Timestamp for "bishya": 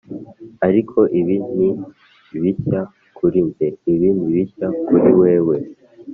2.41-2.81, 4.33-4.67